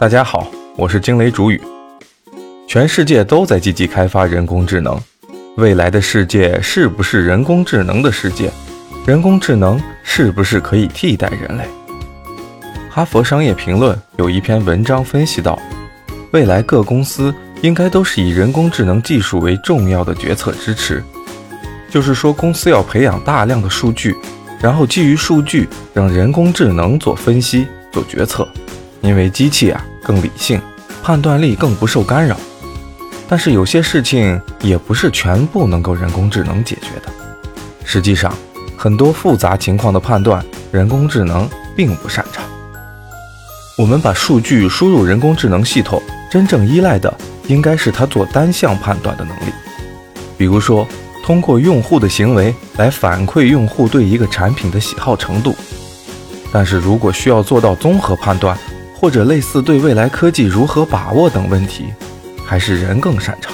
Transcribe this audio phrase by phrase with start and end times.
[0.00, 1.60] 大家好，我是惊雷主语。
[2.66, 4.98] 全世界都在积极开发人工智能，
[5.58, 8.50] 未来的世界是不是人工智能的世界？
[9.04, 11.64] 人工智能是不是可以替代人类？
[12.88, 15.58] 哈佛商业评论有一篇文章分析到，
[16.30, 21.04] 未来各公司应该都是以人工智能技术为重要的决策支持，
[21.90, 24.16] 就是说，公司要培养大量的数据，
[24.62, 28.48] 然后基于数据让人工智能做分析、做决策，
[29.00, 30.60] 因为机器啊更理性，
[31.02, 32.36] 判断力更不受干扰。
[33.28, 37.12] 但是有些事情也不是全部能够人工智能解决的，
[37.84, 38.34] 实际上，
[38.76, 42.44] 很多复杂情况的判断，人工智能并不擅长。
[43.78, 47.12] 我们把数据输入人工智能系统，真正依赖的
[47.46, 49.52] 应该是它做单向判断的能力。
[50.36, 50.86] 比如说，
[51.24, 55.54] 通过用户的行为来反馈用户对一个产品的喜好程度。
[56.52, 58.58] 但是如果需要做到综合判断，
[59.00, 61.86] 或者类似对未来科技如何把握等问题，
[62.44, 63.50] 还是人更擅长。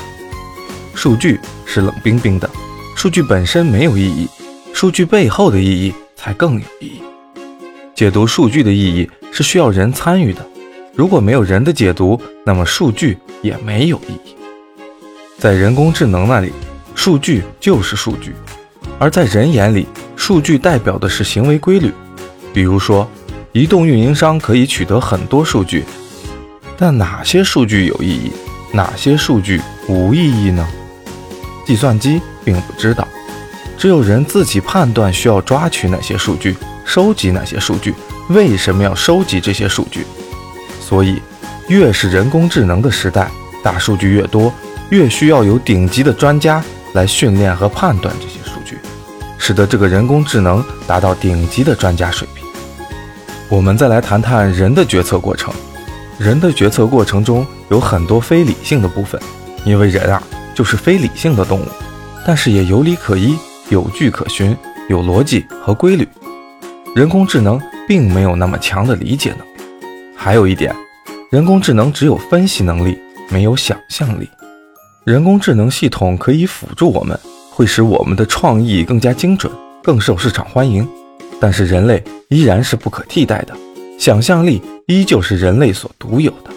[0.93, 2.51] 数据是冷冰冰的，
[2.97, 4.27] 数据本身没有意义，
[4.75, 7.01] 数据背后的意义才更有意义。
[7.95, 10.45] 解读数据的意义是需要人参与的，
[10.97, 14.35] 如果没有人的解读，那么数据也没有意义。
[15.39, 16.51] 在人工智能那里，
[16.97, 18.33] 数据就是数据；
[18.99, 21.93] 而在人眼里，数据代表的是行为规律。
[22.53, 23.09] 比如说，
[23.57, 25.83] 移动运营商可以取得很多数据，
[26.77, 28.31] 但哪些数据有意义，
[28.71, 30.69] 哪些数据无意义呢？
[31.67, 33.09] 计算机并不知道，
[33.79, 36.55] 只有人自己判断需要抓取哪些数据。
[36.85, 37.95] 收集哪些数据？
[38.29, 40.05] 为什么要收集这些数据？
[40.79, 41.23] 所以，
[41.69, 43.31] 越是人工智能的时代，
[43.65, 44.53] 大数据越多，
[44.91, 46.63] 越需要有顶级的专家
[46.93, 48.77] 来训练和判断这些数据，
[49.39, 52.46] 使得这个人工智能达到顶级的专家水平。
[53.49, 55.55] 我们再来谈谈人的决策过程。
[56.19, 59.21] 人的决策过程中有很多非理性的部分，
[59.65, 60.21] 因为人啊
[60.53, 61.67] 就是非理性的动物，
[62.27, 63.37] 但是也有理可依，
[63.69, 64.57] 有据可循，
[64.89, 66.09] 有逻辑和规律。
[66.95, 69.87] 人工智能并没有那么强的理解能力，
[70.17, 70.75] 还有一点，
[71.31, 72.99] 人工智能只有分析能力，
[73.29, 74.29] 没有想象力。
[75.05, 77.17] 人工智能系统可以辅助我们，
[77.51, 79.53] 会使我们的创意更加精准，
[79.85, 80.89] 更受市场欢迎。
[81.41, 83.55] 但是人类依然是不可替代的，
[83.99, 86.51] 想象力依旧是人类所独有的。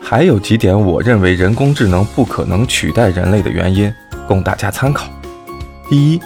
[0.00, 3.92] 还有几点，我认为人工智能不可能取代人类的原因，
[4.28, 5.06] 供大家参考。
[5.88, 6.20] 第一。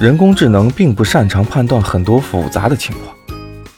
[0.00, 3.14] 人工智能并不擅长判断很多复杂的情况。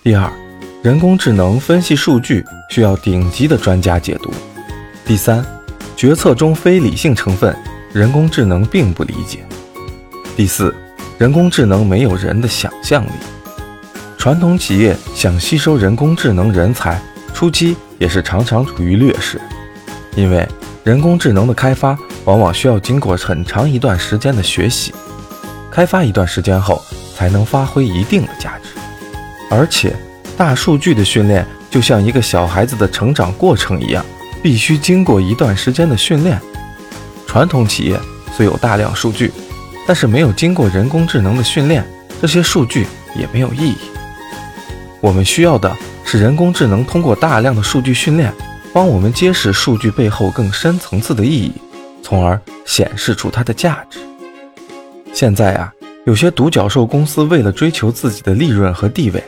[0.05, 0.33] 第二，
[0.81, 4.31] 人工智能分析数据需要顶级的专家解读。
[5.05, 5.45] 第三，
[5.97, 7.53] 决策中非理性成分，
[7.93, 9.41] 人工智能并不理解。
[10.37, 10.73] 第四，
[11.19, 13.11] 人工智能没有人的想象力。
[14.23, 16.97] 传统企业想吸收人工智能人才，
[17.35, 19.41] 初期也是常常处于劣势，
[20.15, 20.49] 因为
[20.85, 24.95] 人工智能的开发往往需要经过很长一段时间的学习。
[25.73, 26.81] 开发一段时间后，
[27.17, 28.69] 才能发挥一定的价值。
[29.51, 29.93] 而且，
[30.37, 34.07] 大数据的训练就像一个小孩子的成长过程一样，
[34.41, 36.41] 必须经过一段时间的训练。
[37.27, 37.99] 传统企业
[38.37, 39.33] 虽有大量数据，
[39.85, 41.85] 但是没有经过人工智能的训练，
[42.21, 43.77] 这些数据也没有意义。
[45.03, 48.33] 我们需要的是人工智能通过大量的数据训练，
[48.73, 51.53] 帮我们揭示数据背后更深层次的意义，
[52.01, 53.99] 从而显示出它的价值。
[55.13, 55.73] 现在啊，
[56.07, 59.21] 有些独角兽公司为了追求自己的利润和地位，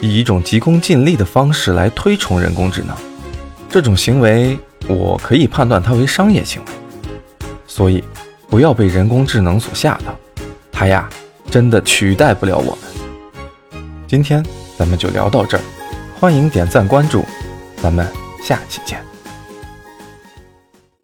[0.00, 2.96] 以一种急功近利的方式来推崇人工智能。
[3.70, 4.58] 这种行为，
[4.88, 6.72] 我可以判断它为商业行为。
[7.68, 8.02] 所以，
[8.50, 10.18] 不要被人工智能所吓到，
[10.72, 11.08] 它呀，
[11.52, 13.80] 真的取代不了我们。
[14.08, 14.44] 今天
[14.78, 15.62] 咱们就聊到这儿，
[16.18, 17.24] 欢迎点赞关注，
[17.80, 18.06] 咱们
[18.42, 19.13] 下期见。